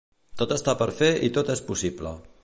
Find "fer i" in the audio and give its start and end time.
1.01-1.29